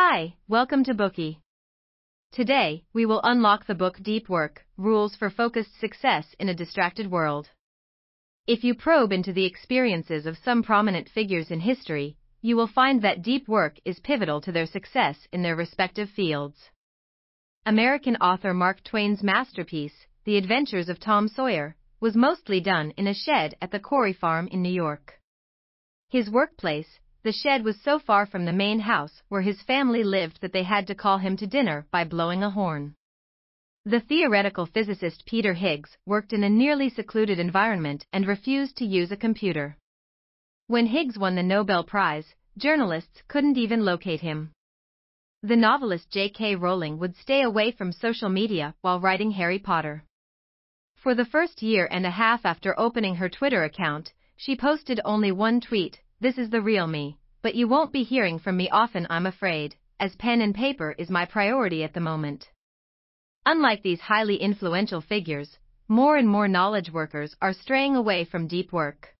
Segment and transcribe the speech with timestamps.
[0.00, 1.38] Hi, welcome to Bookey.
[2.30, 7.10] Today, we will unlock the book Deep Work Rules for Focused Success in a Distracted
[7.10, 7.50] World.
[8.46, 13.02] If you probe into the experiences of some prominent figures in history, you will find
[13.02, 16.70] that deep work is pivotal to their success in their respective fields.
[17.66, 23.14] American author Mark Twain's masterpiece, The Adventures of Tom Sawyer, was mostly done in a
[23.14, 25.18] shed at the Quarry Farm in New York.
[26.08, 30.40] His workplace, the shed was so far from the main house where his family lived
[30.40, 32.94] that they had to call him to dinner by blowing a horn.
[33.84, 39.12] The theoretical physicist Peter Higgs worked in a nearly secluded environment and refused to use
[39.12, 39.76] a computer.
[40.68, 44.50] When Higgs won the Nobel Prize, journalists couldn't even locate him.
[45.42, 46.56] The novelist J.K.
[46.56, 50.02] Rowling would stay away from social media while writing Harry Potter.
[50.96, 55.30] For the first year and a half after opening her Twitter account, she posted only
[55.30, 59.06] one tweet This is the real me, but you won't be hearing from me often,
[59.08, 62.50] I'm afraid, as pen and paper is my priority at the moment.
[63.46, 68.72] Unlike these highly influential figures, more and more knowledge workers are straying away from deep
[68.72, 69.14] work.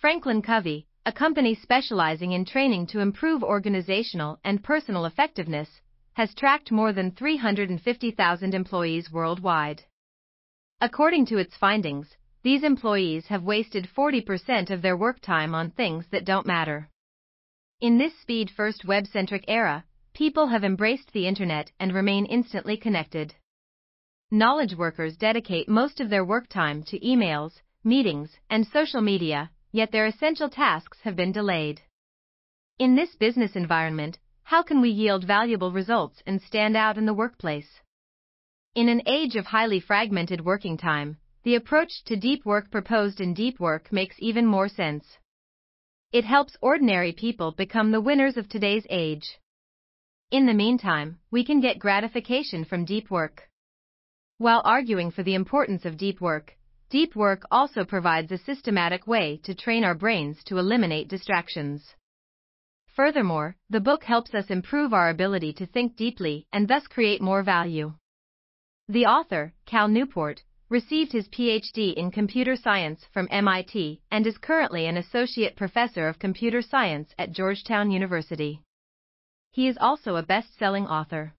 [0.00, 5.80] Franklin Covey, a company specializing in training to improve organizational and personal effectiveness,
[6.12, 9.82] has tracked more than 350,000 employees worldwide.
[10.80, 12.16] According to its findings,
[12.46, 16.88] these employees have wasted 40% of their work time on things that don't matter.
[17.80, 22.76] In this speed first web centric era, people have embraced the internet and remain instantly
[22.76, 23.34] connected.
[24.30, 29.90] Knowledge workers dedicate most of their work time to emails, meetings, and social media, yet
[29.90, 31.82] their essential tasks have been delayed.
[32.78, 37.20] In this business environment, how can we yield valuable results and stand out in the
[37.22, 37.80] workplace?
[38.76, 43.32] In an age of highly fragmented working time, the approach to deep work proposed in
[43.32, 45.06] Deep Work makes even more sense.
[46.10, 49.38] It helps ordinary people become the winners of today's age.
[50.32, 53.48] In the meantime, we can get gratification from deep work.
[54.38, 56.56] While arguing for the importance of deep work,
[56.90, 61.94] deep work also provides a systematic way to train our brains to eliminate distractions.
[62.88, 67.44] Furthermore, the book helps us improve our ability to think deeply and thus create more
[67.44, 67.94] value.
[68.88, 74.86] The author, Cal Newport, received his PhD in computer science from MIT and is currently
[74.86, 78.60] an associate professor of computer science at Georgetown University.
[79.52, 81.34] He is also a best-selling author.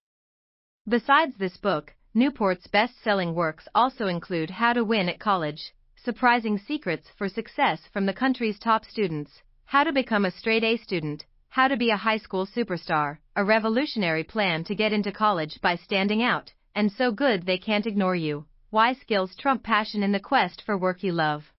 [0.88, 7.10] Besides this book, Newport's best-selling works also include How to Win at College, Surprising Secrets
[7.18, 11.68] for Success from the Country's Top Students, How to Become a Straight A Student, How
[11.68, 16.24] to Be a High School Superstar, A Revolutionary Plan to Get into College by Standing
[16.24, 20.62] Out, and So Good They Can't Ignore You, Why Skills Trump Passion in the Quest
[20.62, 21.54] for Work You Love.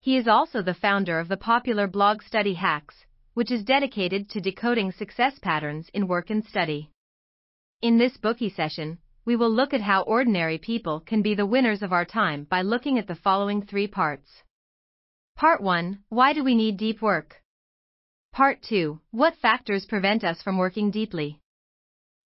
[0.00, 3.04] He is also the founder of the popular blog Study Hacks,
[3.34, 6.88] which is dedicated to decoding success patterns in work and study.
[7.82, 8.96] In this Bookey session,
[9.26, 12.62] we will look at how ordinary people can be the winners of our time by
[12.62, 14.44] looking at the following three parts.
[15.36, 17.42] Part 1 Why do we need deep work?
[18.32, 21.40] Part 2 What factors prevent us from working deeply?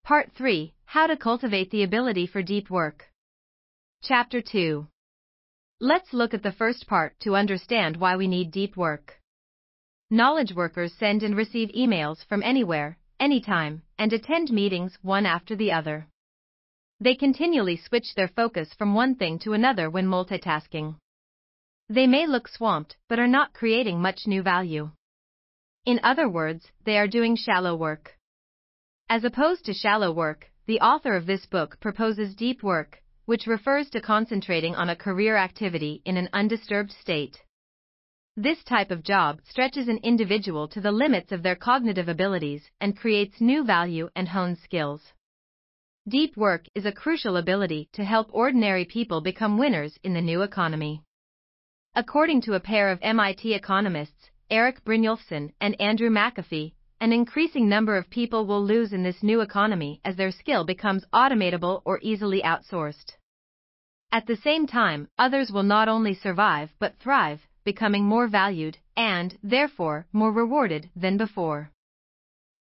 [0.04, 3.10] Part 3 How to cultivate the ability for deep work.
[4.00, 4.86] Chapter 2
[5.80, 9.20] Let's look at the first part to understand why we need deep work.
[10.08, 15.72] Knowledge workers send and receive emails from anywhere, anytime, and attend meetings one after the
[15.72, 16.06] other.
[17.00, 20.96] They continually switch their focus from one thing to another when multitasking.
[21.88, 24.92] They may look swamped, but are not creating much new value.
[25.86, 28.16] In other words, they are doing shallow work.
[29.08, 33.90] As opposed to shallow work, the author of this book proposes deep work, which refers
[33.90, 37.36] to concentrating on a career activity in an undisturbed state.
[38.38, 42.96] This type of job stretches an individual to the limits of their cognitive abilities and
[42.96, 45.12] creates new value and hones skills.
[46.08, 50.40] Deep work is a crucial ability to help ordinary people become winners in the new
[50.40, 51.02] economy.
[51.94, 57.96] According to a pair of MIT economists, Eric Brynjolfsson and Andrew McAfee, an increasing number
[57.96, 62.42] of people will lose in this new economy as their skill becomes automatable or easily
[62.42, 63.17] outsourced.
[64.10, 69.36] At the same time, others will not only survive but thrive, becoming more valued and,
[69.42, 71.70] therefore, more rewarded than before.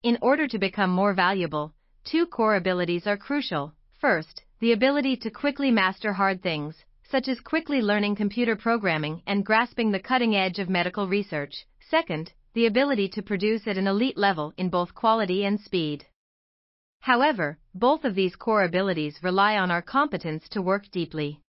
[0.02, 1.72] In order to become more valuable,
[2.04, 3.72] two core abilities are crucial.
[3.98, 9.46] First, the ability to quickly master hard things, such as quickly learning computer programming and
[9.46, 11.64] grasping the cutting edge of medical research.
[11.80, 16.04] Second, the ability to produce at an elite level in both quality and speed.
[17.00, 21.40] However, both of these core abilities rely on our competence to work deeply.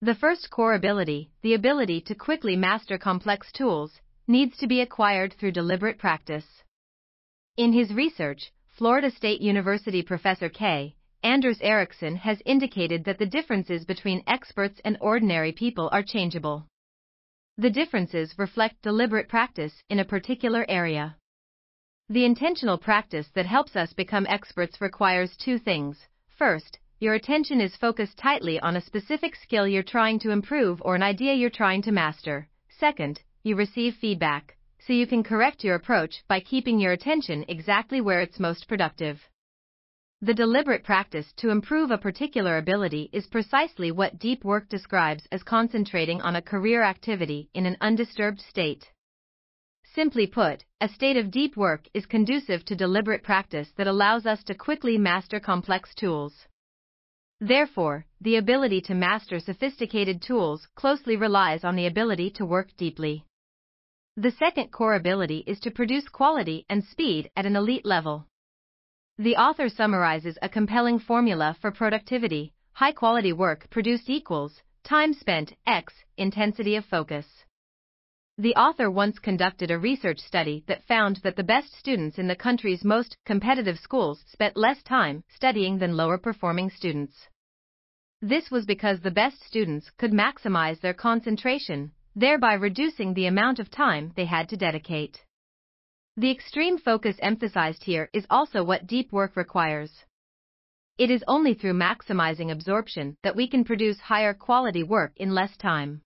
[0.00, 5.32] The first core ability, the ability to quickly master complex tools, needs to be acquired
[5.32, 6.46] through deliberate practice.
[7.56, 10.94] In his research, Florida State University professor K.
[11.24, 16.68] Anders Ericsson has indicated that the differences between experts and ordinary people are changeable.
[17.56, 21.16] The differences reflect deliberate practice in a particular area.
[22.10, 26.08] The intentional practice that helps us become experts requires two things.
[26.38, 30.94] First, your attention is focused tightly on a specific skill you're trying to improve or
[30.94, 32.48] an idea you're trying to master.
[32.70, 38.00] Second, you receive feedback, so you can correct your approach by keeping your attention exactly
[38.00, 39.28] where it's most productive.
[40.22, 45.42] The deliberate practice to improve a particular ability is precisely what deep work describes as
[45.42, 48.90] concentrating on a career activity in an undisturbed state.
[49.94, 54.44] Simply put, a state of deep work is conducive to deliberate practice that allows us
[54.44, 56.46] to quickly master complex tools.
[57.40, 63.24] Therefore, the ability to master sophisticated tools closely relies on the ability to work deeply.
[64.16, 68.26] The second core ability is to produce quality and speed at an elite level.
[69.16, 75.54] The author summarizes a compelling formula for productivity high quality work produced equals time spent
[75.66, 77.26] x intensity of focus.
[78.40, 82.36] The author once conducted a research study that found that the best students in the
[82.36, 87.28] country's most competitive schools spent less time studying than lower performing students.
[88.22, 93.72] This was because the best students could maximize their concentration, thereby reducing the amount of
[93.72, 95.24] time they had to dedicate.
[96.16, 100.04] The extreme focus emphasized here is also what deep work requires.
[100.96, 105.56] It is only through maximizing absorption that we can produce higher quality work in less
[105.56, 106.02] time.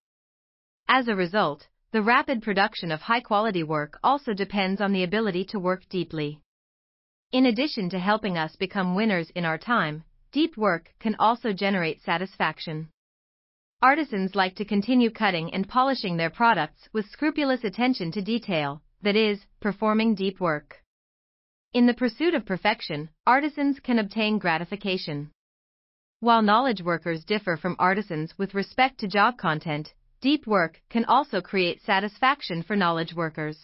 [0.89, 5.45] As a result, the rapid production of high quality work also depends on the ability
[5.45, 6.41] to work deeply.
[7.33, 10.03] In addition to helping us become winners in our time,
[10.33, 12.89] deep work can also generate satisfaction.
[13.83, 19.17] Artisans like to continue cutting and polishing their products with scrupulous attention to detail, that
[19.17, 20.83] is, performing deep work.
[21.75, 25.31] In the pursuit of perfection, artisans can obtain gratification.
[26.21, 29.93] While knowledge workers differ from artisans with respect to job content,
[30.23, 33.59] deep work can also create satisfaction for knowledge workers.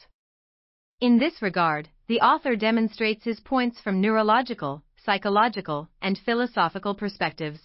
[1.00, 7.60] In this regard, the author demonstrates his points from neurological, psychological, and philosophical perspectives.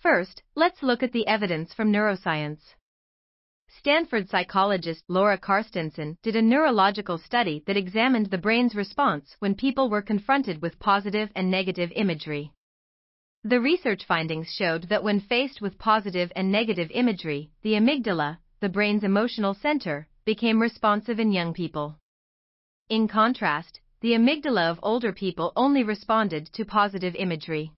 [0.00, 2.62] First, let's look at the evidence from neuroscience.
[3.68, 9.90] Stanford psychologist Laura Carstensen did a neurological study that examined the brain's response when people
[9.90, 12.50] were confronted with positive and negative imagery.
[13.46, 18.70] The research findings showed that when faced with positive and negative imagery, the amygdala, the
[18.70, 21.98] brain's emotional center, became responsive in young people.
[22.88, 27.70] In contrast, the amygdala of older people only responded to positive imagery.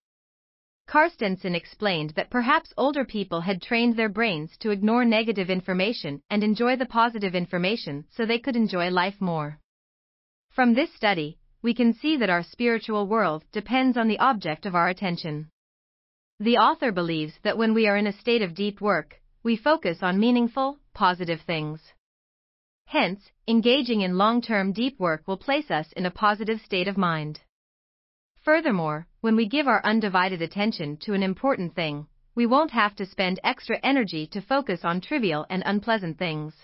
[0.87, 6.45] Carstensen explained that perhaps older people had trained their brains to ignore negative information and
[6.45, 9.59] enjoy the positive information so they could enjoy life more.
[10.51, 14.77] From this study, we can see that our spiritual world depends on the object of
[14.77, 15.51] our attention.
[16.39, 20.03] The author believes that when we are in a state of deep work, we focus
[20.03, 21.95] on meaningful, positive things.
[22.85, 26.99] Hence, engaging in long term deep work will place us in a positive state of
[26.99, 27.41] mind.
[28.43, 33.07] Furthermore, when we give our undivided attention to an important thing, we won't have to
[33.07, 36.55] spend extra energy to focus on trivial and unpleasant things.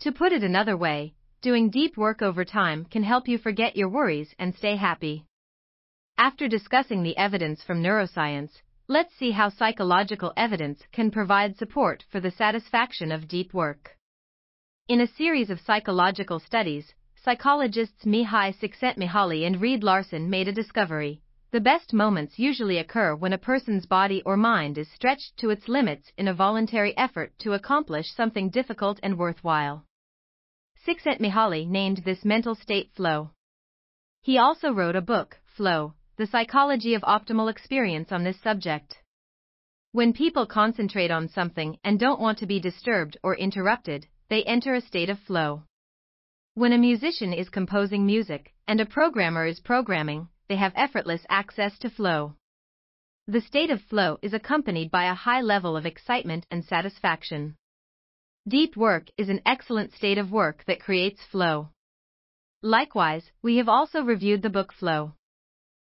[0.00, 3.88] To put it another way, doing deep work over time can help you forget your
[3.88, 5.26] worries and stay happy.
[6.16, 12.20] After discussing the evidence from neuroscience, let's see how psychological evidence can provide support for
[12.20, 13.96] the satisfaction of deep work.
[14.86, 21.20] In a series of psychological studies, psychologists Mihaly Csikszentmihalyi and Reed Larson made a discovery.
[21.50, 25.68] The best moments usually occur when a person's body or mind is stretched to its
[25.68, 29.84] limits in a voluntary effort to accomplish something difficult and worthwhile.
[30.86, 33.30] Csikszentmihalyi named this mental state flow.
[34.22, 38.96] He also wrote a book, Flow, the psychology of optimal experience on this subject.
[39.92, 44.74] When people concentrate on something and don't want to be disturbed or interrupted, they enter
[44.74, 45.64] a state of flow.
[46.54, 51.78] When a musician is composing music and a programmer is programming, they have effortless access
[51.80, 52.36] to flow.
[53.26, 57.56] The state of flow is accompanied by a high level of excitement and satisfaction.
[58.46, 61.70] Deep work is an excellent state of work that creates flow.
[62.62, 65.14] Likewise, we have also reviewed the book Flow.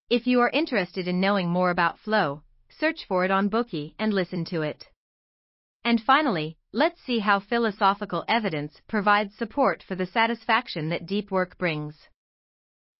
[0.09, 4.13] If you are interested in knowing more about flow, search for it on Bookey and
[4.13, 4.87] listen to it.
[5.83, 11.57] And finally, let's see how philosophical evidence provides support for the satisfaction that deep work
[11.57, 12.07] brings.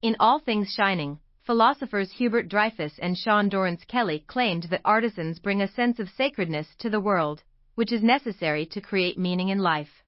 [0.01, 5.61] In All Things Shining, philosophers Hubert Dreyfus and Sean Dorrance Kelly claimed that artisans bring
[5.61, 7.41] a sense of sacredness to the world,
[7.75, 10.03] which is necessary to create meaning in life.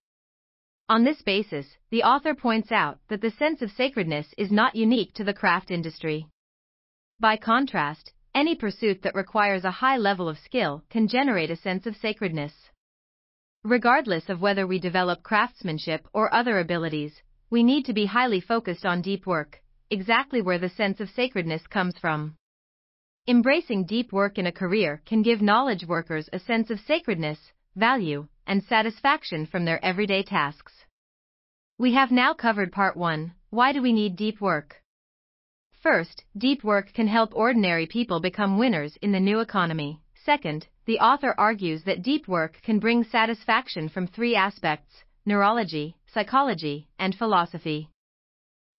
[0.89, 5.13] On this basis, the author points out that the sense of sacredness is not unique
[5.13, 6.27] to the craft industry.
[7.21, 11.85] By contrast, any pursuit that requires a high level of skill can generate a sense
[11.85, 12.53] of sacredness.
[13.65, 18.85] Regardless of whether we develop craftsmanship or other abilities, we need to be highly focused
[18.85, 22.37] on deep work, exactly where the sense of sacredness comes from.
[23.27, 28.29] Embracing deep work in a career can give knowledge workers a sense of sacredness, value,
[28.47, 30.85] and satisfaction from their everyday tasks.
[31.77, 34.81] We have now covered part 1 Why do we need deep work?
[35.79, 40.01] First, deep work can help ordinary people become winners in the new economy.
[40.25, 46.89] Second, the author argues that deep work can bring satisfaction from three aspects neurology, psychology,
[46.97, 47.89] and philosophy.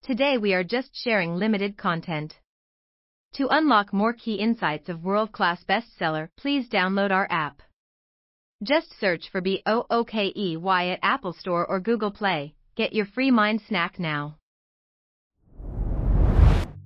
[0.03, 2.39] Today we are just sharing limited content.
[3.35, 7.63] To unlock more key insights of world class bestseller, please download our app.
[8.63, 12.55] Just search for B O O K E Y at Apple Store or Google Play.
[12.77, 14.37] Get your free mind snack now.